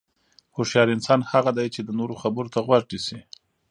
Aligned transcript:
هوښیار 0.55 0.87
انسان 0.95 1.19
هغه 1.31 1.51
دی 1.57 1.67
چې 1.75 1.81
د 1.83 1.89
نورو 1.99 2.15
خبرو 2.21 2.51
ته 2.53 2.59
غوږ 2.65 2.83
نیسي. 2.93 3.19